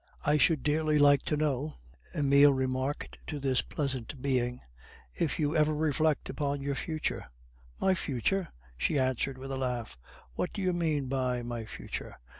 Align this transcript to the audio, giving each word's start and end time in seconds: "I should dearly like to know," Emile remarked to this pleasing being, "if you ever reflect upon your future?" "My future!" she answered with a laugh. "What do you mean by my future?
"I 0.25 0.39
should 0.39 0.63
dearly 0.63 0.97
like 0.97 1.21
to 1.25 1.37
know," 1.37 1.75
Emile 2.17 2.53
remarked 2.53 3.19
to 3.27 3.39
this 3.39 3.61
pleasing 3.61 4.07
being, 4.19 4.59
"if 5.13 5.37
you 5.37 5.55
ever 5.55 5.75
reflect 5.75 6.27
upon 6.27 6.59
your 6.59 6.73
future?" 6.73 7.27
"My 7.79 7.93
future!" 7.93 8.47
she 8.75 8.97
answered 8.97 9.37
with 9.37 9.51
a 9.51 9.57
laugh. 9.57 9.99
"What 10.33 10.53
do 10.53 10.61
you 10.63 10.73
mean 10.73 11.05
by 11.07 11.43
my 11.43 11.65
future? 11.65 12.15